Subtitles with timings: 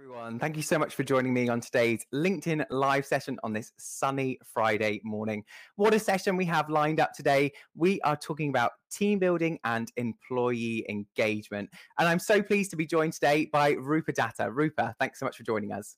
[0.00, 0.38] everyone.
[0.38, 4.38] Thank you so much for joining me on today's LinkedIn live session on this sunny
[4.42, 5.44] Friday morning.
[5.76, 7.52] What a session we have lined up today.
[7.74, 11.68] We are talking about team building and employee engagement.
[11.98, 14.50] And I'm so pleased to be joined today by Rupa Datta.
[14.50, 15.96] Rupa, thanks so much for joining us.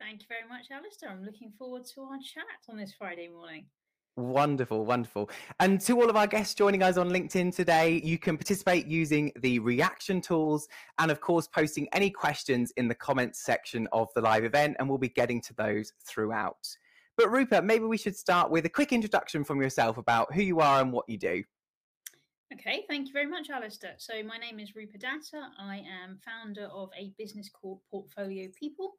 [0.00, 1.10] Thank you very much, Alistair.
[1.10, 3.66] I'm looking forward to our chat on this Friday morning.
[4.18, 5.30] Wonderful, wonderful.
[5.60, 9.30] And to all of our guests joining us on LinkedIn today, you can participate using
[9.36, 10.66] the reaction tools
[10.98, 14.88] and, of course, posting any questions in the comments section of the live event, and
[14.88, 16.66] we'll be getting to those throughout.
[17.16, 20.58] But, Rupa, maybe we should start with a quick introduction from yourself about who you
[20.58, 21.44] are and what you do.
[22.52, 23.94] Okay, thank you very much, Alistair.
[23.98, 25.46] So, my name is Rupa Datta.
[25.60, 28.94] I am founder of a business called Portfolio People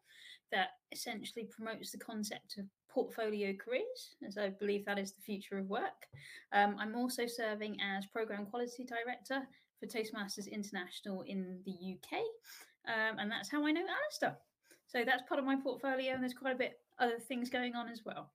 [0.52, 5.58] that essentially promotes the concept of portfolio careers, as I believe that is the future
[5.58, 6.08] of work.
[6.52, 9.48] Um, I'm also serving as Program Quality Director
[9.80, 12.20] for Toastmasters International in the UK,
[12.88, 14.38] um, and that's how I know Alistair.
[14.88, 17.88] So that's part of my portfolio, and there's quite a bit other things going on
[17.88, 18.32] as well.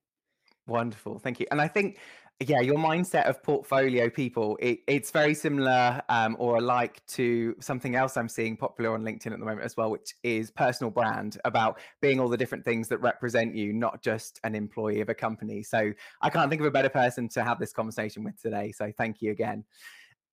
[0.67, 1.45] Wonderful, thank you.
[1.51, 1.99] And I think,
[2.41, 7.95] yeah, your mindset of portfolio people, it, it's very similar um, or alike to something
[7.95, 11.37] else I'm seeing popular on LinkedIn at the moment as well, which is personal brand
[11.45, 15.13] about being all the different things that represent you, not just an employee of a
[15.13, 15.63] company.
[15.63, 18.73] So I can't think of a better person to have this conversation with today.
[18.73, 19.63] So thank you again.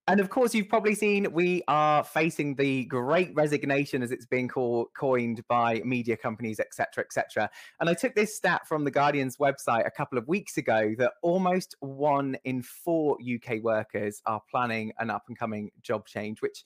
[0.07, 4.49] And of course, you've probably seen we are facing the great resignation, as it's being
[4.49, 7.49] called, coined by media companies, etc., etc.
[7.79, 11.13] And I took this stat from the Guardian's website a couple of weeks ago that
[11.21, 16.65] almost one in four UK workers are planning an up and coming job change, which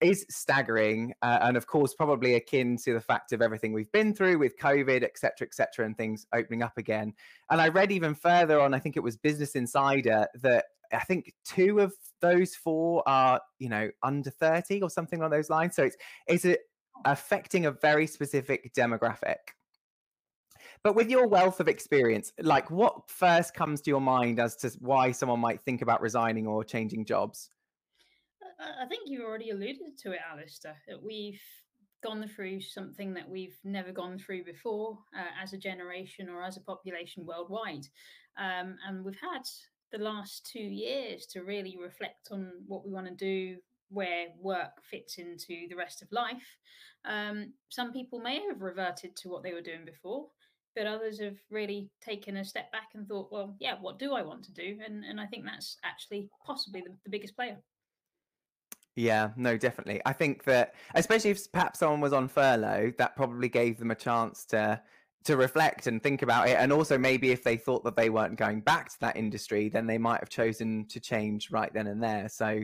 [0.00, 4.14] is staggering, uh, and of course, probably akin to the fact of everything we've been
[4.14, 7.14] through with COVID, etc., etc., and things opening up again.
[7.50, 11.32] And I read even further on, I think it was Business Insider, that I think
[11.44, 15.76] two of those four are, you know, under 30 or something along those lines.
[15.76, 16.56] So it's it's a,
[17.04, 19.36] affecting a very specific demographic.
[20.82, 24.70] But with your wealth of experience, like what first comes to your mind as to
[24.80, 27.50] why someone might think about resigning or changing jobs?
[28.58, 31.40] I think you've already alluded to it, Alistair, that we've
[32.04, 36.56] gone through something that we've never gone through before uh, as a generation or as
[36.56, 37.86] a population worldwide.
[38.38, 39.42] Um, and we've had
[39.96, 43.56] the last two years to really reflect on what we want to do,
[43.88, 46.56] where work fits into the rest of life.
[47.04, 50.26] Um, some people may have reverted to what they were doing before,
[50.74, 54.22] but others have really taken a step back and thought, well, yeah, what do I
[54.22, 54.78] want to do?
[54.84, 57.56] And and I think that's actually possibly the, the biggest player.
[58.96, 60.00] Yeah, no, definitely.
[60.06, 63.94] I think that, especially if perhaps someone was on furlough, that probably gave them a
[63.94, 64.80] chance to
[65.26, 68.36] to reflect and think about it and also maybe if they thought that they weren't
[68.36, 72.02] going back to that industry then they might have chosen to change right then and
[72.02, 72.62] there so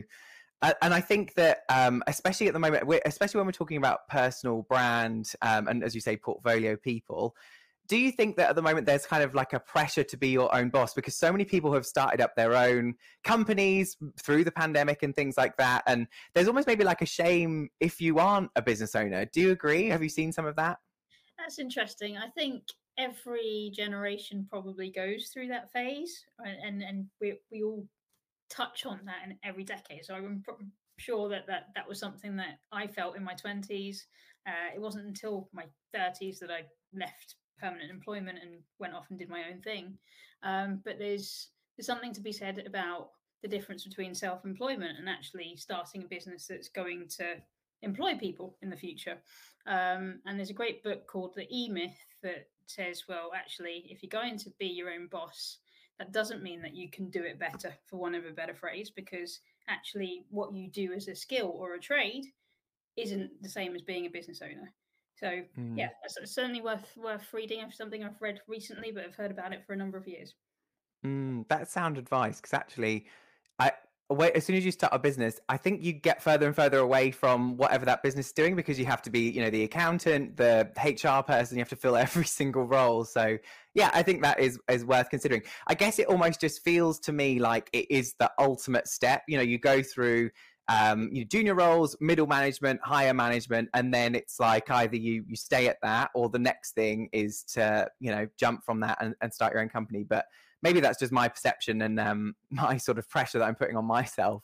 [0.81, 4.61] and I think that, um, especially at the moment, especially when we're talking about personal
[4.61, 7.35] brand um, and, as you say, portfolio people,
[7.87, 10.29] do you think that at the moment there's kind of like a pressure to be
[10.29, 12.95] your own boss because so many people have started up their own
[13.25, 17.69] companies through the pandemic and things like that, and there's almost maybe like a shame
[17.79, 19.25] if you aren't a business owner.
[19.25, 19.87] Do you agree?
[19.87, 20.77] Have you seen some of that?
[21.43, 22.17] That's interesting.
[22.17, 22.63] I think
[22.97, 27.85] every generation probably goes through that phase, and and we we all
[28.49, 30.05] touch on that in every decade.
[30.05, 30.41] So I'm
[30.97, 34.07] sure that that that was something that I felt in my twenties.
[34.47, 36.61] Uh, it wasn't until my thirties that I
[36.97, 39.97] left permanent employment and went off and did my own thing.
[40.43, 43.09] Um, but there's there's something to be said about
[43.41, 47.35] the difference between self-employment and actually starting a business that's going to
[47.83, 49.17] employ people in the future.
[49.67, 54.01] Um, and there's a great book called The E Myth that says, well, actually, if
[54.01, 55.57] you're going to be your own boss,
[55.99, 58.89] that doesn't mean that you can do it better, for one of a better phrase,
[58.89, 59.39] because
[59.69, 62.25] actually, what you do as a skill or a trade
[62.97, 64.73] isn't the same as being a business owner.
[65.19, 65.27] So
[65.57, 65.77] mm.
[65.77, 67.63] yeah, it's certainly worth worth reading.
[67.71, 70.33] Something I've read recently, but I've heard about it for a number of years.
[71.05, 73.05] Mm, that's sound advice because actually,
[73.59, 73.71] I
[74.09, 76.79] away as soon as you start a business i think you get further and further
[76.79, 79.63] away from whatever that business is doing because you have to be you know the
[79.63, 83.05] accountant the hr person you have to fill every single role.
[83.05, 83.37] So
[83.73, 85.43] yeah i think that is is worth considering.
[85.67, 89.23] I guess it almost just feels to me like it is the ultimate step.
[89.27, 90.31] You know you go through
[90.69, 95.25] um, you know, junior roles, middle management, higher management, and then it's like either you
[95.27, 98.97] you stay at that, or the next thing is to you know jump from that
[99.01, 100.03] and, and start your own company.
[100.03, 100.25] But
[100.63, 103.85] maybe that's just my perception and um, my sort of pressure that I'm putting on
[103.85, 104.43] myself.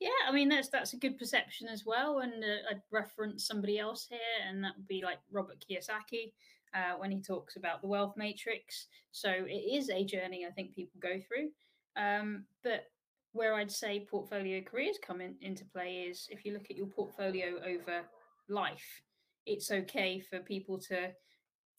[0.00, 2.18] Yeah, I mean that's that's a good perception as well.
[2.18, 6.32] And uh, I'd reference somebody else here, and that would be like Robert Kiyosaki
[6.74, 8.88] uh, when he talks about the wealth matrix.
[9.12, 11.50] So it is a journey I think people go through.
[11.96, 12.86] Um, but
[13.32, 16.86] where I'd say portfolio careers come in, into play is if you look at your
[16.86, 18.02] portfolio over
[18.48, 19.02] life,
[19.46, 21.10] it's okay for people to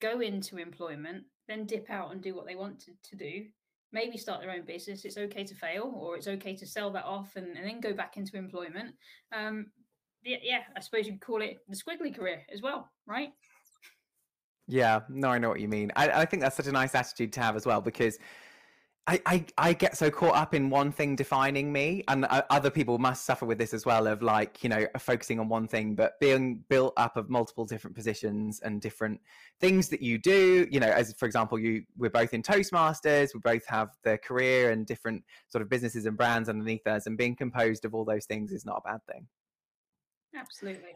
[0.02, 3.46] go into employment, then dip out and do what they want to, to do.
[3.92, 5.06] Maybe start their own business.
[5.06, 7.94] It's okay to fail, or it's okay to sell that off and, and then go
[7.94, 8.96] back into employment.
[9.32, 9.68] Um,
[10.24, 13.30] yeah, yeah, I suppose you'd call it the squiggly career as well, right?
[14.68, 15.92] Yeah, no, I know what you mean.
[15.96, 18.18] I, I think that's such a nice attitude to have as well because
[19.08, 22.72] I, I, I get so caught up in one thing defining me, and uh, other
[22.72, 24.08] people must suffer with this as well.
[24.08, 27.96] Of like, you know, focusing on one thing, but being built up of multiple different
[27.96, 29.22] positions and different
[29.60, 30.68] things that you do.
[30.72, 33.30] You know, as for example, you we're both in Toastmasters.
[33.36, 37.16] We both have the career and different sort of businesses and brands underneath us, and
[37.16, 39.28] being composed of all those things is not a bad thing.
[40.36, 40.96] Absolutely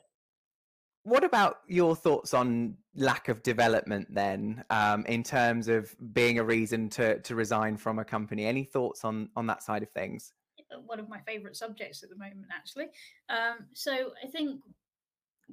[1.09, 6.43] what about your thoughts on lack of development then um, in terms of being a
[6.43, 8.45] reason to to resign from a company?
[8.45, 10.33] Any thoughts on on that side of things?
[10.85, 12.87] One of my favorite subjects at the moment actually.
[13.29, 14.61] Um, so i think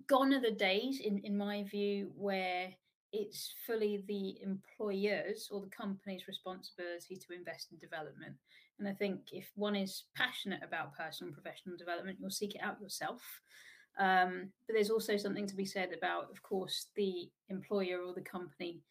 [0.07, 2.69] gone are the days in in my view where
[3.13, 8.35] it's fully the employer's or the company's responsibility to invest in development.
[8.79, 12.63] And i think if one is passionate about personal and professional development you'll seek it
[12.63, 13.23] out yourself
[13.99, 18.21] um, but there's also something to be said about, of course, the employer or the
[18.21, 18.83] company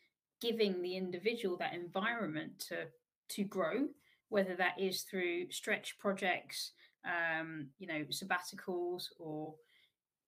[0.42, 2.86] giving the individual that environment to
[3.28, 3.88] to grow,
[4.30, 6.74] whether that is through stretch projects,
[7.06, 9.56] um, you know, sabbaticals or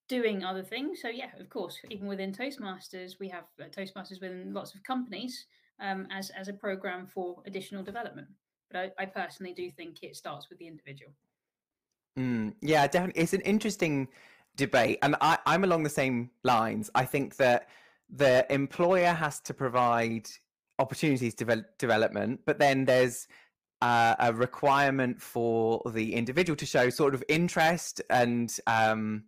[0.07, 1.01] doing other things.
[1.01, 5.45] So yeah, of course, even within Toastmasters, we have uh, Toastmasters within lots of companies
[5.79, 8.27] um, as as a program for additional development.
[8.71, 11.13] But I, I personally do think it starts with the individual.
[12.18, 13.21] Mm, yeah, definitely.
[13.21, 14.07] It's an interesting
[14.57, 16.89] debate, and I, I'm along the same lines.
[16.94, 17.69] I think that
[18.09, 20.30] the employer has to provide
[20.80, 23.27] opportunities to development, but then there's
[23.81, 29.24] uh, a requirement for the individual to show sort of interest and um,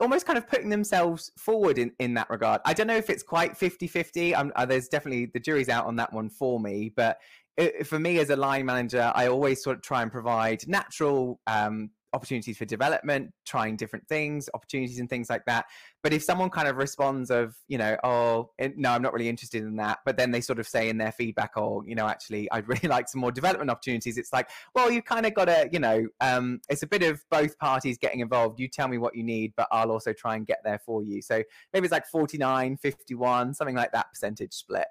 [0.00, 2.60] almost kind of putting themselves forward in, in that regard.
[2.64, 4.34] I don't know if it's quite 50 50.
[4.34, 7.18] Uh, there's definitely the jury's out on that one for me, but
[7.56, 11.40] it, for me as a line manager, I always sort of try and provide natural
[11.46, 15.66] um, opportunities for development, trying different things, opportunities and things like that.
[16.02, 19.62] But if someone kind of responds of, you know, oh, no, I'm not really interested
[19.62, 22.50] in that, but then they sort of say in their feedback, oh, you know, actually,
[22.50, 24.16] I'd really like some more development opportunities.
[24.16, 27.22] It's like, well, you kind of got to, you know, um, it's a bit of
[27.30, 28.58] both parties getting involved.
[28.58, 31.20] You tell me what you need, but I'll also try and get there for you.
[31.20, 31.42] So
[31.72, 34.86] maybe it's like 49, 51, something like that percentage split.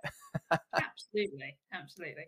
[0.52, 1.58] absolutely.
[1.74, 2.26] Absolutely.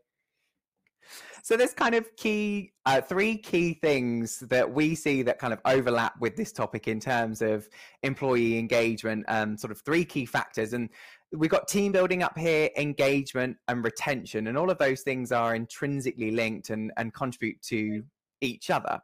[1.44, 5.60] So there's kind of key uh, three key things that we see that kind of
[5.66, 7.70] overlap with this topic in terms of
[8.04, 9.26] employee engagement.
[9.28, 10.90] Um, sort of three key factors, and
[11.32, 15.56] we've got team building up here, engagement, and retention, and all of those things are
[15.56, 18.04] intrinsically linked and and contribute to
[18.42, 19.00] each other.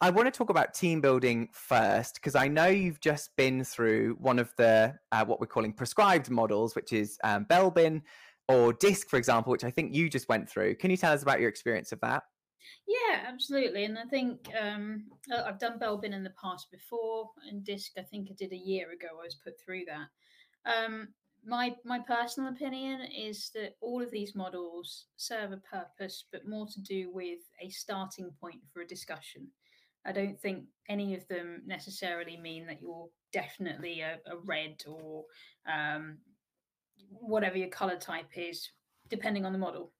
[0.00, 4.16] I want to talk about team building first because I know you've just been through
[4.20, 8.02] one of the uh, what we're calling prescribed models, which is um, Belbin
[8.48, 10.76] or DISC, for example, which I think you just went through.
[10.76, 12.22] Can you tell us about your experience of that?
[12.86, 13.84] Yeah, absolutely.
[13.84, 18.28] And I think um, I've done Belbin in the past before, and DISC, I think
[18.30, 19.08] I did a year ago.
[19.20, 20.08] I was put through that.
[20.70, 21.08] Um,
[21.46, 26.66] my my personal opinion is that all of these models serve a purpose, but more
[26.66, 29.48] to do with a starting point for a discussion.
[30.04, 35.24] I don't think any of them necessarily mean that you're definitely a, a red or
[35.70, 36.18] um,
[37.10, 38.68] whatever your color type is,
[39.08, 39.92] depending on the model.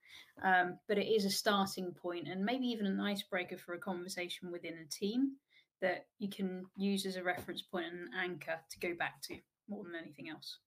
[0.42, 4.52] Um, but it is a starting point and maybe even an icebreaker for a conversation
[4.52, 5.32] within a team
[5.80, 9.36] that you can use as a reference point and an anchor to go back to
[9.68, 10.58] more than anything else.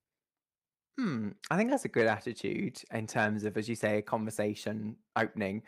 [0.97, 1.29] Hmm.
[1.49, 5.63] I think that's a good attitude in terms of, as you say, a conversation opening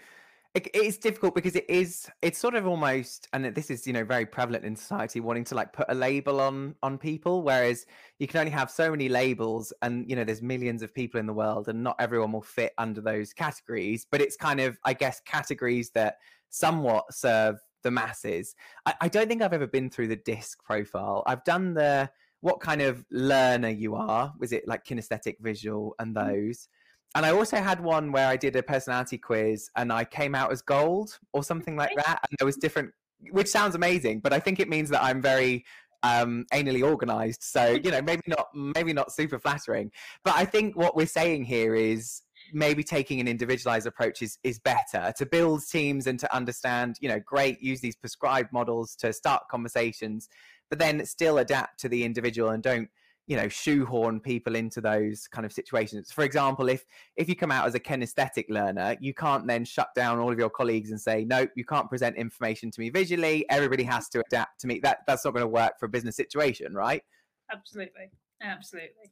[0.53, 4.03] it, it's difficult because it is it's sort of almost and this is you know
[4.03, 7.85] very prevalent in society wanting to like put a label on on people whereas
[8.19, 11.25] you can only have so many labels and you know there's millions of people in
[11.25, 14.93] the world and not everyone will fit under those categories but it's kind of i
[14.93, 16.17] guess categories that
[16.49, 18.55] somewhat serve the masses.
[18.85, 21.23] I, I don't think i've ever been through the disc profile.
[21.27, 22.09] I've done the
[22.41, 26.25] what kind of learner you are was it like kinesthetic visual and mm.
[26.25, 26.67] those?
[26.67, 26.67] mm
[27.15, 30.51] and I also had one where I did a personality quiz and I came out
[30.51, 32.19] as gold or something like that.
[32.27, 32.91] And there was different,
[33.31, 35.63] which sounds amazing, but I think it means that I'm very
[36.01, 37.43] um, anally organized.
[37.43, 39.91] So, you know, maybe not, maybe not super flattering.
[40.23, 44.59] But I think what we're saying here is maybe taking an individualized approach is, is
[44.59, 49.13] better to build teams and to understand, you know, great, use these prescribed models to
[49.13, 50.29] start conversations,
[50.69, 52.89] but then still adapt to the individual and don't
[53.27, 56.11] you know shoehorn people into those kind of situations.
[56.11, 59.89] For example if if you come out as a kinesthetic learner you can't then shut
[59.95, 63.45] down all of your colleagues and say nope you can't present information to me visually.
[63.49, 64.79] Everybody has to adapt to me.
[64.83, 67.03] That that's not going to work for a business situation right?
[67.51, 68.09] Absolutely,
[68.41, 69.11] absolutely.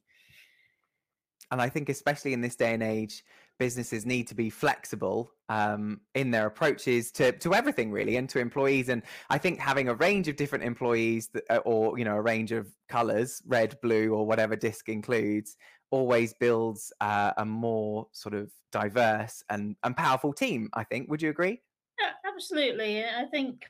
[1.52, 3.22] And I think, especially in this day and age,
[3.62, 8.40] businesses need to be flexible um, in their approaches to to everything, really, and to
[8.40, 8.88] employees.
[8.88, 12.20] And I think having a range of different employees, that, uh, or you know, a
[12.20, 15.56] range of colors, red, blue, or whatever DISC includes,
[15.92, 20.68] always builds uh, a more sort of diverse and, and powerful team.
[20.74, 21.08] I think.
[21.08, 21.60] Would you agree?
[22.00, 23.04] Yeah, absolutely.
[23.04, 23.62] I think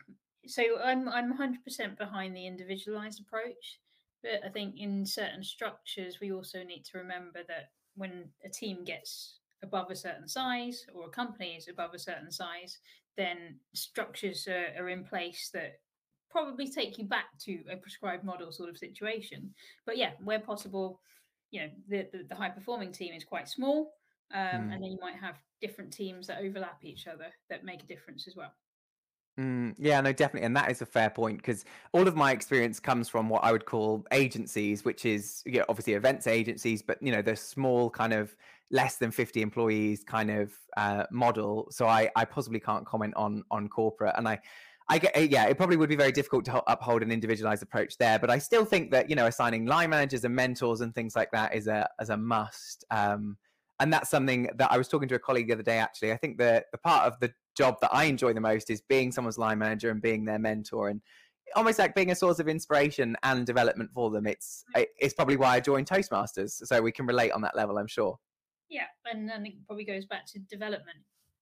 [0.47, 0.63] so.
[0.83, 3.79] I'm I'm 100% behind the individualized approach.
[4.23, 8.85] But I think in certain structures, we also need to remember that when a team
[8.85, 12.79] gets above a certain size or a company is above a certain size,
[13.17, 15.75] then structures are, are in place that
[16.31, 19.53] probably take you back to a prescribed model sort of situation.
[19.85, 21.01] But yeah, where possible,
[21.51, 23.93] you know, the, the, the high performing team is quite small.
[24.35, 24.73] Um, mm.
[24.75, 28.27] And then you might have different teams that overlap each other that make a difference
[28.27, 28.53] as well.
[29.41, 30.45] Mm, yeah, no, definitely.
[30.47, 33.51] And that is a fair point because all of my experience comes from what I
[33.53, 37.89] would call agencies, which is you know, obviously events agencies, but you know, the small
[37.89, 38.37] kind of
[38.71, 41.69] less than 50 employees kind of uh, model.
[41.71, 44.15] So I, I possibly can't comment on on corporate.
[44.19, 44.39] And I,
[44.91, 48.19] I get, yeah, it probably would be very difficult to uphold an individualized approach there.
[48.19, 51.31] But I still think that you know, assigning line managers and mentors and things like
[51.33, 52.85] that is a as a must.
[52.91, 53.39] Um,
[53.81, 55.79] and that's something that I was talking to a colleague the other day.
[55.79, 58.81] Actually, I think the the part of the job that I enjoy the most is
[58.81, 61.01] being someone's line manager and being their mentor and
[61.55, 64.27] almost like being a source of inspiration and development for them.
[64.27, 67.79] It's it's probably why I joined Toastmasters, so we can relate on that level.
[67.79, 68.19] I'm sure.
[68.69, 70.99] Yeah, and then it probably goes back to development.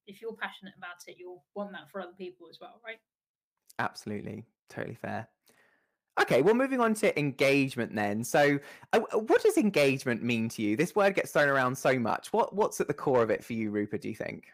[0.07, 2.99] If you're passionate about it, you'll want that for other people as well, right?
[3.79, 5.29] Absolutely, totally fair.
[6.21, 8.25] Okay, well, moving on to engagement then.
[8.25, 8.59] So,
[8.93, 10.77] uh, what does engagement mean to you?
[10.77, 12.33] This word gets thrown around so much.
[12.33, 13.99] What what's at the core of it for you, Rupa?
[13.99, 14.47] Do you think?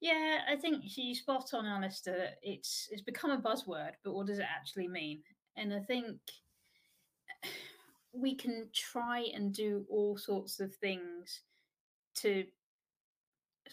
[0.00, 2.30] Yeah, I think you spot on, Alistair.
[2.42, 5.22] It's it's become a buzzword, but what does it actually mean?
[5.56, 6.18] And I think
[8.12, 11.40] we can try and do all sorts of things
[12.16, 12.44] to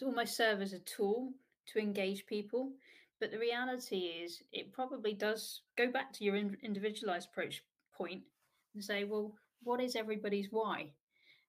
[0.02, 1.32] almost serve as a tool
[1.72, 2.72] to engage people.
[3.20, 7.62] But the reality is, it probably does go back to your individualized approach
[7.96, 8.22] point
[8.74, 10.90] and say, well, what is everybody's why?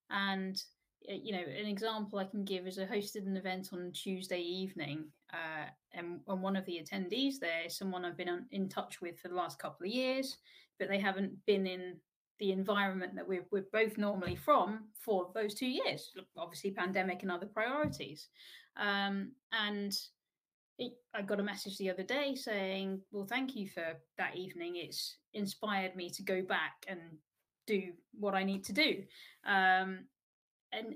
[0.10, 0.62] And
[1.08, 5.06] you know, an example I can give is I hosted an event on Tuesday evening,
[5.34, 9.20] uh, and, and, one of the attendees there is someone I've been in touch with
[9.20, 10.38] for the last couple of years,
[10.80, 11.96] but they haven't been in
[12.40, 17.32] the environment that we're, we're both normally from for those two years, obviously pandemic and
[17.32, 18.28] other priorities.
[18.76, 19.98] Um, and
[20.78, 23.84] it, I got a message the other day saying, well, thank you for
[24.18, 24.76] that evening.
[24.76, 27.00] It's inspired me to go back and
[27.66, 29.04] do what I need to do.
[29.46, 30.06] Um,
[30.78, 30.96] and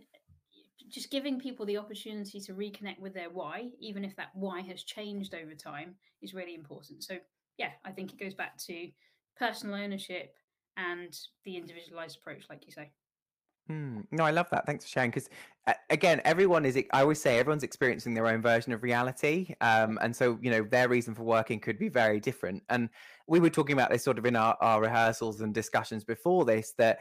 [0.90, 4.84] just giving people the opportunity to reconnect with their why, even if that why has
[4.84, 7.04] changed over time, is really important.
[7.04, 7.18] So,
[7.58, 8.90] yeah, I think it goes back to
[9.38, 10.36] personal ownership
[10.78, 12.92] and the individualized approach, like you say.
[13.70, 14.66] Mm, no, I love that.
[14.66, 15.12] Thanks for sharing.
[15.12, 15.30] Because
[15.68, 16.76] uh, again, everyone is.
[16.92, 20.64] I always say everyone's experiencing their own version of reality, um, and so you know
[20.64, 22.64] their reason for working could be very different.
[22.70, 22.90] And
[23.28, 26.74] we were talking about this sort of in our, our rehearsals and discussions before this
[26.80, 27.00] that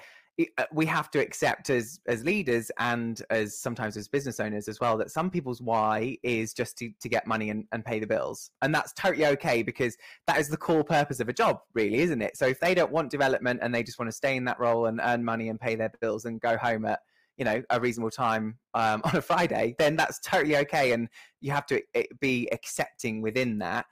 [0.72, 4.96] we have to accept as as leaders and as sometimes as business owners as well
[4.98, 8.50] that some people's why is just to, to get money and, and pay the bills.
[8.62, 12.22] And that's totally okay because that is the core purpose of a job really isn't
[12.22, 12.36] it?
[12.36, 14.86] So if they don't want development and they just want to stay in that role
[14.86, 17.00] and earn money and pay their bills and go home at
[17.36, 20.92] you know a reasonable time um, on a friday then that's totally okay.
[20.92, 21.08] And
[21.40, 23.86] you have to eh, be accepting within that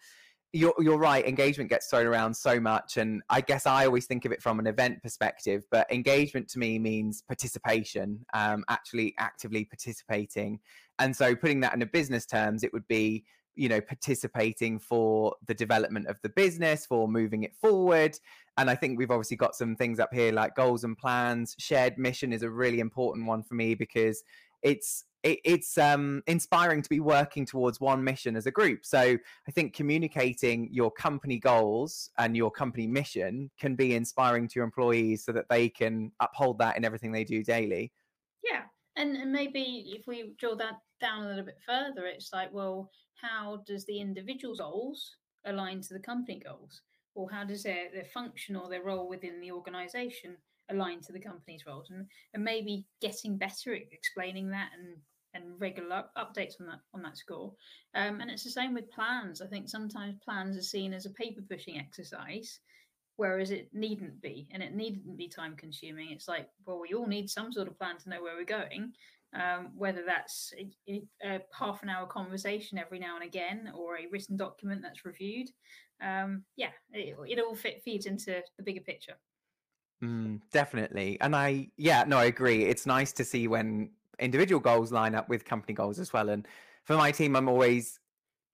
[0.52, 1.26] you're you're right.
[1.26, 4.58] Engagement gets thrown around so much, and I guess I always think of it from
[4.58, 5.64] an event perspective.
[5.70, 10.60] But engagement to me means participation, um, actually actively participating.
[10.98, 13.24] And so, putting that in a business terms, it would be
[13.56, 18.18] you know participating for the development of the business, for moving it forward.
[18.56, 21.54] And I think we've obviously got some things up here like goals and plans.
[21.58, 24.22] Shared mission is a really important one for me because
[24.62, 28.84] it's it, it's um, inspiring to be working towards one mission as a group.
[28.84, 34.54] So I think communicating your company goals and your company mission can be inspiring to
[34.56, 37.92] your employees so that they can uphold that in everything they do daily.
[38.44, 38.62] Yeah.
[38.96, 42.90] And, and maybe if we drill that down a little bit further, it's like, well,
[43.14, 46.82] how does the individual's goals align to the company goals?
[47.14, 50.36] Or how does their, their function or their role within the organization
[50.70, 54.96] aligned to the company's roles and, and maybe getting better at explaining that and
[55.34, 57.52] and regular updates on that on that score.
[57.94, 59.40] Um, and it's the same with plans.
[59.40, 62.60] I think sometimes plans are seen as a paper pushing exercise
[63.18, 66.10] whereas it needn't be and it needn't be time consuming.
[66.10, 68.92] It's like well we all need some sort of plan to know where we're going.
[69.34, 70.54] Um, whether that's
[70.88, 75.04] a, a, half an hour conversation every now and again or a written document that's
[75.04, 75.48] reviewed.
[76.02, 79.16] Um, yeah it, it all fit, feeds into the bigger picture.
[80.02, 81.18] Mm, definitely.
[81.20, 82.64] And I, yeah, no, I agree.
[82.64, 86.28] It's nice to see when individual goals line up with company goals as well.
[86.28, 86.46] And
[86.84, 87.98] for my team, I'm always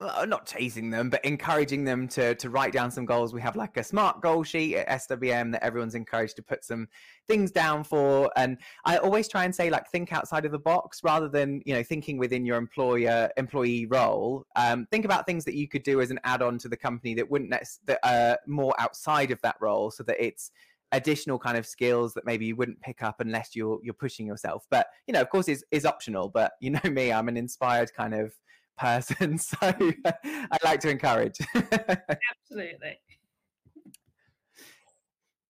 [0.01, 3.33] uh, not chasing them, but encouraging them to to write down some goals.
[3.33, 6.87] We have like a smart goal sheet at SWM that everyone's encouraged to put some
[7.29, 8.29] things down for.
[8.35, 11.73] And I always try and say like think outside of the box rather than you
[11.73, 14.45] know thinking within your employer employee role.
[14.57, 17.29] Um, think about things that you could do as an add-on to the company that
[17.29, 17.51] wouldn't
[17.85, 20.51] that are more outside of that role, so that it's
[20.95, 24.65] additional kind of skills that maybe you wouldn't pick up unless you're you're pushing yourself.
[24.69, 26.29] But you know, of course, is is optional.
[26.29, 28.33] But you know me, I'm an inspired kind of
[28.77, 31.37] person, so I like to encourage.
[31.55, 32.99] Absolutely.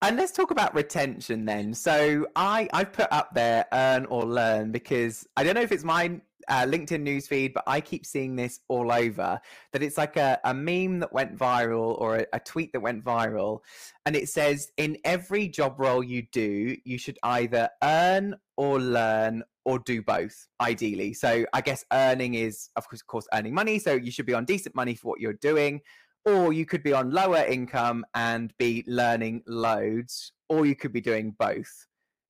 [0.01, 1.73] And let's talk about retention then.
[1.73, 5.83] So I I've put up there earn or learn because I don't know if it's
[5.83, 9.39] my uh, LinkedIn newsfeed, but I keep seeing this all over.
[9.71, 13.03] That it's like a, a meme that went viral or a, a tweet that went
[13.03, 13.59] viral,
[14.05, 19.43] and it says in every job role you do, you should either earn or learn
[19.65, 23.79] or do both ideally so i guess earning is of course, of course earning money
[23.79, 25.81] so you should be on decent money for what you're doing
[26.25, 31.01] or you could be on lower income and be learning loads or you could be
[31.01, 31.87] doing both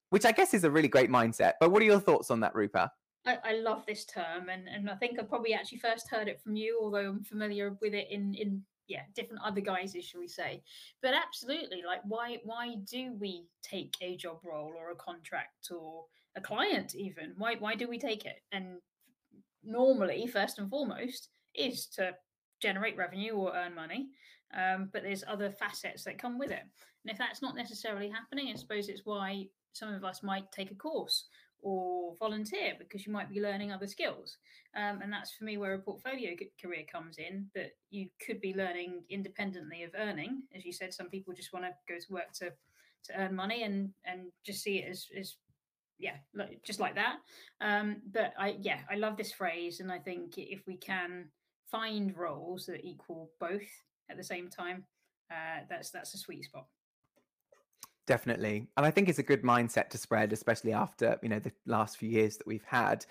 [0.10, 2.56] which i guess is a really great mindset but what are your thoughts on that
[2.56, 2.90] rupa
[3.26, 6.42] I, I love this term and, and i think i probably actually first heard it
[6.42, 10.28] from you although i'm familiar with it in in yeah different other guises shall we
[10.28, 10.62] say.
[11.02, 16.06] But absolutely like why why do we take a job role or a contract or
[16.36, 17.34] a client even?
[17.38, 18.42] Why why do we take it?
[18.52, 18.78] And
[19.64, 22.14] normally first and foremost is to
[22.62, 24.08] generate revenue or earn money
[24.54, 26.62] um, but there's other facets that come with it.
[26.62, 30.72] And if that's not necessarily happening i suppose it's why some of us might take
[30.72, 31.28] a course
[31.66, 34.38] or volunteer because you might be learning other skills.
[34.78, 38.54] Um, and that's for me where a portfolio career comes in that you could be
[38.54, 40.44] learning independently of earning.
[40.56, 42.52] As you said, some people just want to go to work to
[43.06, 45.38] to earn money and and just see it as as
[45.98, 46.18] yeah,
[46.64, 47.16] just like that.
[47.62, 51.30] Um, but I, yeah, I love this phrase, and I think if we can
[51.72, 53.62] find roles that equal both
[54.12, 54.84] at the same time,
[55.32, 56.68] uh, that's that's a sweet spot.
[58.08, 61.52] Definitely, and I think it's a good mindset to spread, especially after you know the
[61.66, 63.06] last few years that we've had.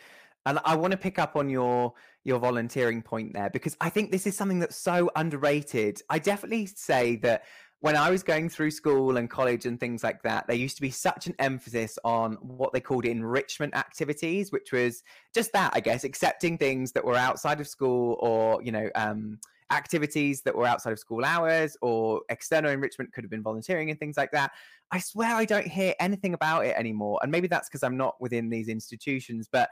[0.46, 4.12] And I want to pick up on your your volunteering point there because I think
[4.12, 6.00] this is something that's so underrated.
[6.10, 7.44] I definitely say that
[7.80, 10.82] when I was going through school and college and things like that, there used to
[10.82, 15.02] be such an emphasis on what they called enrichment activities, which was
[15.34, 19.38] just that, I guess, accepting things that were outside of school or, you know, um,
[19.74, 23.98] activities that were outside of school hours or external enrichment could have been volunteering and
[23.98, 24.52] things like that.
[24.90, 27.18] I swear I don't hear anything about it anymore.
[27.22, 29.70] And maybe that's because I'm not within these institutions, but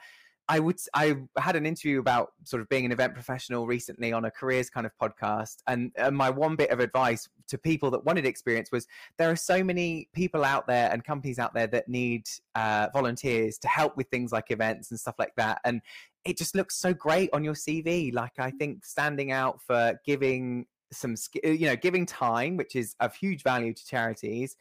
[0.52, 4.26] I would I had an interview about sort of being an event professional recently on
[4.26, 8.04] a careers kind of podcast, and, and my one bit of advice to people that
[8.04, 8.86] wanted experience was
[9.16, 13.56] there are so many people out there and companies out there that need uh, volunteers
[13.60, 15.80] to help with things like events and stuff like that, and
[16.26, 18.12] it just looks so great on your CV.
[18.12, 23.14] Like I think standing out for giving some you know giving time, which is of
[23.14, 24.54] huge value to charities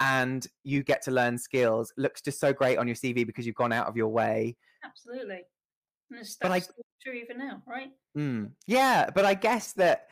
[0.00, 3.56] and you get to learn skills looks just so great on your CV because you've
[3.56, 4.56] gone out of your way.
[4.84, 5.42] Absolutely.
[6.10, 6.60] And it's but I,
[7.02, 7.90] true even now, right?
[8.16, 10.08] Mm, yeah, but I guess that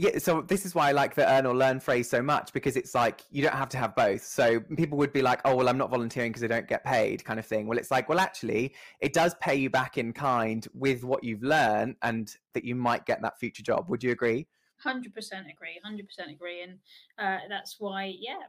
[0.00, 2.76] yeah, so this is why I like the earn or learn phrase so much because
[2.76, 4.22] it's like you don't have to have both.
[4.24, 7.24] So people would be like, "Oh, well, I'm not volunteering because I don't get paid,"
[7.24, 7.66] kind of thing.
[7.66, 11.42] Well, it's like, well, actually, it does pay you back in kind with what you've
[11.42, 13.90] learned, and that you might get that future job.
[13.90, 14.46] Would you agree?
[14.78, 15.80] Hundred percent agree.
[15.82, 16.78] Hundred percent agree, and
[17.18, 18.44] uh, that's why, yeah,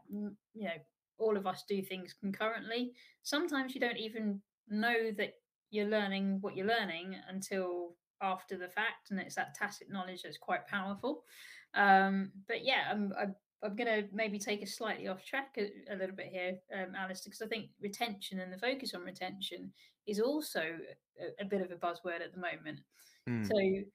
[0.54, 0.70] you know,
[1.18, 2.94] all of us do things concurrently.
[3.24, 5.34] Sometimes you don't even know that
[5.72, 10.38] you're learning what you're learning until after the fact, and it's that tacit knowledge that's
[10.38, 11.24] quite powerful.
[11.74, 15.94] Um, but yeah, I'm, I'm I'm going to maybe take a slightly off track a,
[15.94, 19.72] a little bit here, um, Alistair, because I think retention and the focus on retention
[20.08, 20.62] is also
[21.20, 22.80] a, a bit of a buzzword at the moment.
[23.28, 23.46] Mm.
[23.46, 23.90] So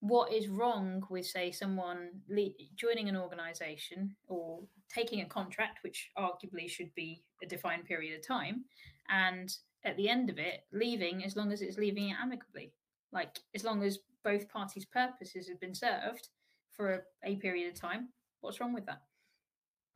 [0.00, 6.10] what is wrong with say someone le- joining an organization or taking a contract which
[6.16, 8.64] arguably should be a defined period of time
[9.10, 9.52] and
[9.84, 12.72] at the end of it leaving as long as it's leaving it amicably
[13.12, 16.28] like as long as both parties purposes have been served
[16.70, 18.08] for a, a period of time
[18.40, 19.02] what's wrong with that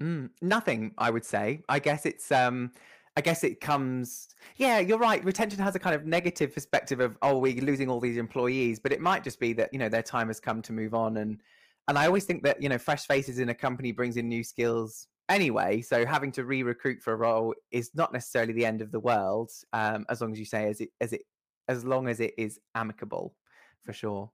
[0.02, 2.70] mm, nothing i would say i guess it's um
[3.16, 4.28] I guess it comes.
[4.56, 5.24] Yeah, you're right.
[5.24, 8.92] Retention has a kind of negative perspective of oh, we're losing all these employees, but
[8.92, 11.40] it might just be that you know their time has come to move on, and
[11.86, 14.42] and I always think that you know fresh faces in a company brings in new
[14.42, 15.80] skills anyway.
[15.80, 19.50] So having to re-recruit for a role is not necessarily the end of the world,
[19.72, 21.22] um, as long as you say as it as it
[21.68, 23.34] as long as it is amicable,
[23.82, 24.30] for sure.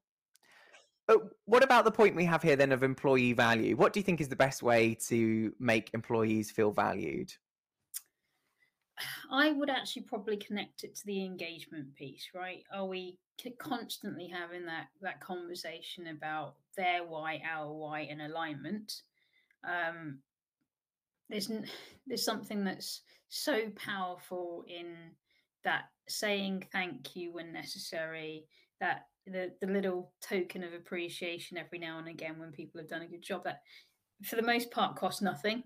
[1.07, 3.76] But what about the point we have here then of employee value?
[3.76, 7.33] What do you think is the best way to make employees feel valued?
[9.31, 12.62] I would actually probably connect it to the engagement piece, right?
[12.72, 13.18] Are we
[13.59, 19.03] constantly having that that conversation about their why, our why, in alignment?
[19.64, 20.18] Um,
[21.31, 21.51] there's
[22.07, 24.97] there's something that's so powerful in
[25.64, 28.47] that saying thank you when necessary,
[28.81, 33.03] that the the little token of appreciation every now and again when people have done
[33.03, 33.61] a good job that
[34.25, 35.62] for the most part costs nothing.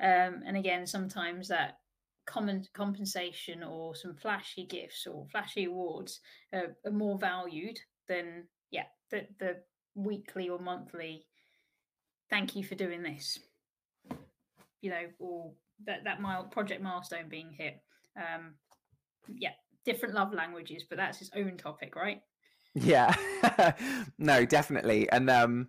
[0.00, 1.78] Um, and again, sometimes that
[2.26, 6.20] common compensation or some flashy gifts or flashy awards
[6.52, 9.56] are, are more valued than yeah the the
[9.94, 11.26] weekly or monthly
[12.30, 13.38] thank you for doing this
[14.84, 15.50] you know or
[15.86, 17.80] that that mile project milestone being hit
[18.18, 18.54] um
[19.38, 19.50] yeah
[19.86, 22.20] different love languages but that's its own topic right
[22.74, 23.14] yeah
[24.18, 25.68] no definitely and um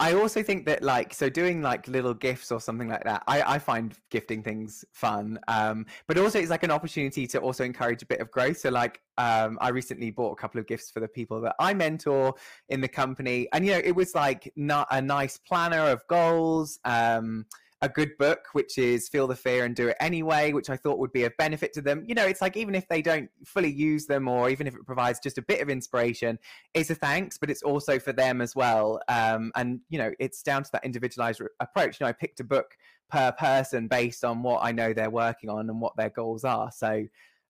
[0.00, 3.22] I also think that like so doing like little gifts or something like that.
[3.28, 7.62] I, I find gifting things fun, um, but also it's like an opportunity to also
[7.62, 8.58] encourage a bit of growth.
[8.58, 11.74] So like um, I recently bought a couple of gifts for the people that I
[11.74, 12.34] mentor
[12.70, 16.80] in the company, and you know it was like not a nice planner of goals.
[16.84, 17.46] Um,
[17.84, 20.98] a good book, which is Feel the Fear and Do It Anyway, which I thought
[20.98, 22.02] would be of benefit to them.
[22.06, 24.86] You know, it's like even if they don't fully use them or even if it
[24.86, 26.38] provides just a bit of inspiration,
[26.72, 29.00] it's a thanks, but it's also for them as well.
[29.08, 32.00] Um, and, you know, it's down to that individualized approach.
[32.00, 32.74] You know, I picked a book
[33.10, 36.70] per person based on what I know they're working on and what their goals are.
[36.72, 36.88] So,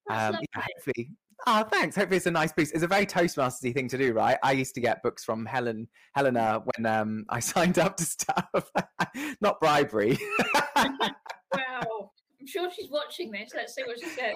[0.09, 1.11] um, yeah, hopefully
[1.47, 1.95] Oh, thanks.
[1.95, 2.71] Hopefully, it's a nice piece.
[2.71, 4.37] It's a very Toastmastersy thing to do, right?
[4.41, 8.71] I used to get books from Helen, Helena, when um, I signed up to stuff.
[9.41, 10.17] Not bribery.
[10.75, 12.11] wow.
[12.45, 13.51] I'm sure she's watching this.
[13.55, 14.35] Let's see what she says.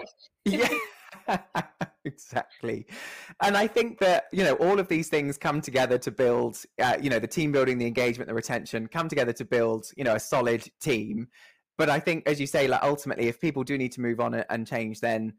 [1.28, 1.38] yeah,
[2.06, 2.88] exactly.
[3.44, 6.98] And I think that you know all of these things come together to build, uh,
[7.00, 10.16] you know, the team building, the engagement, the retention, come together to build, you know,
[10.16, 11.28] a solid team.
[11.78, 14.34] But I think, as you say, like ultimately, if people do need to move on
[14.34, 15.34] and change, then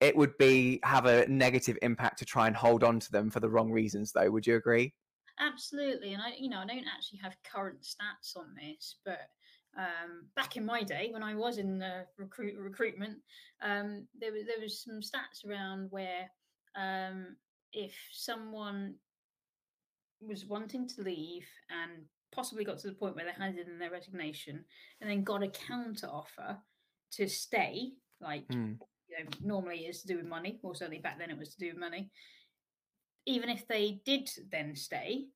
[0.00, 3.40] it would be have a negative impact to try and hold on to them for
[3.40, 4.30] the wrong reasons though.
[4.30, 4.94] Would you agree?
[5.38, 9.20] Absolutely and i you know i don't actually have current stats on this but
[9.78, 13.16] um, back in my day when i was in the recruit recruitment
[13.62, 16.30] um, there was there was some stats around where
[16.76, 17.36] um,
[17.72, 18.96] if someone
[20.20, 23.90] was wanting to leave and possibly got to the point where they handed in their
[23.90, 24.62] resignation
[25.00, 26.58] and then got a counter offer
[27.12, 28.76] to stay like mm
[29.10, 31.58] you know, normally is to do with money, or certainly back then it was to
[31.58, 32.10] do with money.
[33.26, 35.26] Even if they did then stay,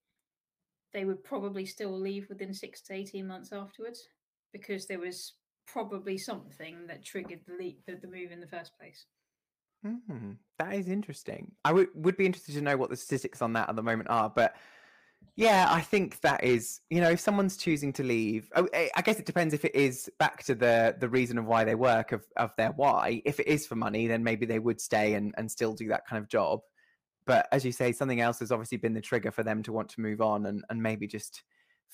[0.92, 4.08] they would probably still leave within six to 18 months afterwards
[4.52, 5.34] because there was
[5.66, 9.06] probably something that triggered the leap, the, the move in the first place.
[9.84, 11.52] Mm, that is interesting.
[11.64, 14.08] I would would be interested to know what the statistics on that at the moment
[14.08, 14.54] are, but
[15.36, 19.02] yeah, I think that is, you know, if someone's choosing to leave, oh, eh, I
[19.02, 22.12] guess it depends if it is back to the the reason of why they work
[22.12, 23.20] of of their why.
[23.24, 26.06] If it is for money, then maybe they would stay and and still do that
[26.06, 26.60] kind of job.
[27.26, 29.88] But as you say, something else has obviously been the trigger for them to want
[29.90, 31.42] to move on and and maybe just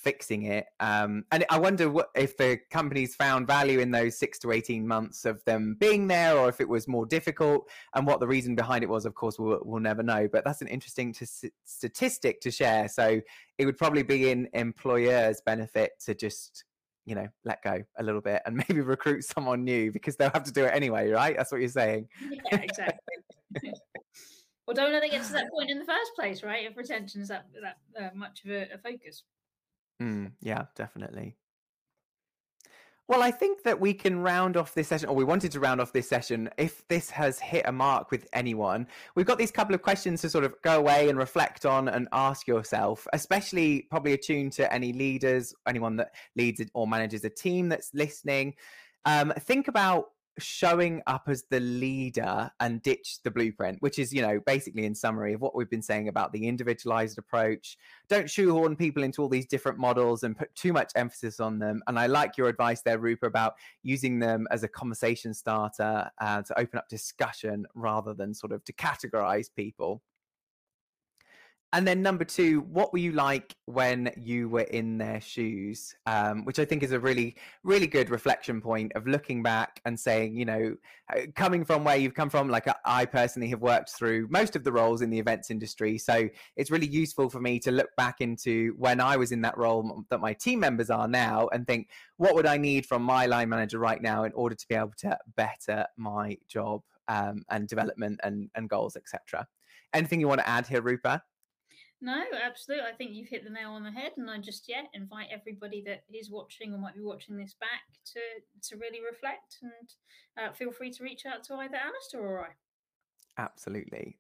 [0.03, 0.67] fixing it.
[0.81, 4.87] Um, and I wonder what, if the companies found value in those six to 18
[4.87, 8.55] months of them being there, or if it was more difficult, and what the reason
[8.55, 10.29] behind it was, of course, we'll, we'll never know.
[10.31, 12.89] But that's an interesting t- statistic to share.
[12.89, 13.21] So
[13.59, 16.65] it would probably be in employers' benefit to just
[17.07, 20.45] you know let go a little bit and maybe recruit someone new because they'll have
[20.45, 22.07] to do it anyway right that's what you're saying
[22.53, 22.99] yeah exactly
[24.67, 27.23] well don't let it get to that point in the first place right if retention
[27.23, 29.25] is that that uh, much of a, a focus
[30.01, 31.37] Mm, yeah, definitely.
[33.11, 35.81] Well, I think that we can round off this session, or we wanted to round
[35.81, 36.49] off this session.
[36.57, 38.87] If this has hit a mark with anyone,
[39.17, 42.07] we've got these couple of questions to sort of go away and reflect on and
[42.13, 47.69] ask yourself, especially probably attuned to any leaders, anyone that leads or manages a team
[47.69, 48.55] that's listening.
[49.05, 50.11] Um, think about
[50.41, 54.95] showing up as the leader and ditch the blueprint, which is, you know, basically in
[54.95, 57.77] summary of what we've been saying about the individualized approach.
[58.09, 61.83] Don't shoehorn people into all these different models and put too much emphasis on them.
[61.87, 66.43] And I like your advice there, Rupa, about using them as a conversation starter uh,
[66.43, 70.03] to open up discussion rather than sort of to categorize people.
[71.73, 75.95] And then number two, what were you like when you were in their shoes?
[76.05, 79.99] Um, which I think is a really, really good reflection point of looking back and
[79.99, 80.75] saying, you know,
[81.15, 82.49] uh, coming from where you've come from.
[82.49, 86.29] Like I personally have worked through most of the roles in the events industry, so
[86.57, 90.05] it's really useful for me to look back into when I was in that role
[90.11, 93.49] that my team members are now, and think, what would I need from my line
[93.49, 98.19] manager right now in order to be able to better my job um, and development
[98.25, 99.47] and and goals, etc.
[99.95, 101.23] Anything you want to add here, Rupa?
[102.03, 102.87] No, absolutely.
[102.87, 105.83] I think you've hit the nail on the head, and I just yeah invite everybody
[105.87, 107.83] that is watching or might be watching this back
[108.13, 108.21] to
[108.69, 112.49] to really reflect and uh, feel free to reach out to either Alistair or I.
[113.37, 114.17] Absolutely.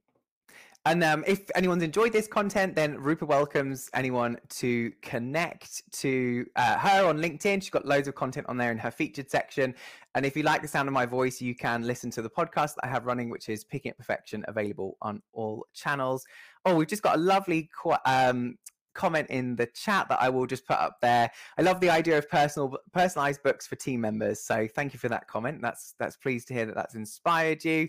[0.86, 6.78] And um, if anyone's enjoyed this content, then Rupa welcomes anyone to connect to uh,
[6.78, 7.62] her on LinkedIn.
[7.62, 9.74] She's got loads of content on there in her featured section.
[10.14, 12.76] And if you like the sound of my voice, you can listen to the podcast
[12.76, 16.24] that I have running, which is Picking Up Perfection, available on all channels.
[16.64, 17.70] Oh, we've just got a lovely
[18.04, 18.56] um,
[18.94, 21.30] comment in the chat that I will just put up there.
[21.58, 24.42] I love the idea of personal personalized books for team members.
[24.42, 25.62] So thank you for that comment.
[25.62, 27.88] That's that's pleased to hear that that's inspired you.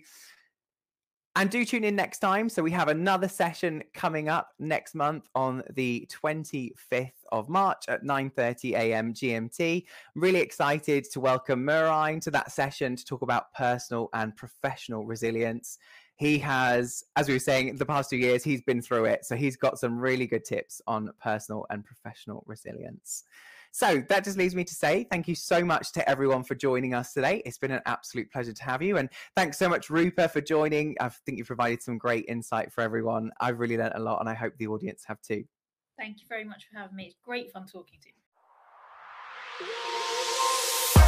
[1.37, 2.49] And do tune in next time.
[2.49, 8.03] So we have another session coming up next month on the 25th of March at
[8.03, 9.13] 9:30 a.m.
[9.13, 9.85] GMT.
[10.15, 15.05] I'm really excited to welcome Murine to that session to talk about personal and professional
[15.05, 15.77] resilience.
[16.21, 19.25] He has, as we were saying, the past two years, he's been through it.
[19.25, 23.23] So he's got some really good tips on personal and professional resilience.
[23.71, 26.93] So that just leaves me to say thank you so much to everyone for joining
[26.93, 27.41] us today.
[27.43, 28.97] It's been an absolute pleasure to have you.
[28.97, 30.95] And thanks so much, Rupa, for joining.
[31.01, 33.31] I think you've provided some great insight for everyone.
[33.39, 35.43] I've really learned a lot, and I hope the audience have too.
[35.97, 37.05] Thank you very much for having me.
[37.05, 38.09] It's great fun talking to
[39.65, 40.00] you.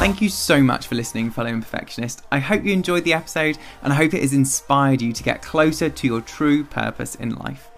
[0.04, 2.24] Thank you so much for listening, fellow imperfectionist.
[2.30, 5.40] I hope you enjoyed the episode and I hope it has inspired you to get
[5.40, 7.70] closer to your true purpose in life.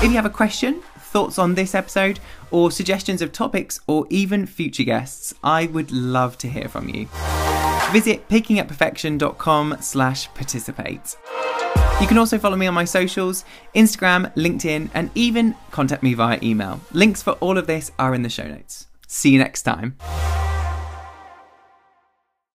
[0.00, 2.20] If you have a question, thoughts on this episode,
[2.52, 7.08] or suggestions of topics or even future guests, I would love to hear from you.
[7.90, 11.16] Visit pickingupperfection.com slash participate.
[12.00, 16.38] You can also follow me on my socials, Instagram, LinkedIn, and even contact me via
[16.40, 16.80] email.
[16.92, 18.86] Links for all of this are in the show notes.
[19.08, 19.96] See you next time.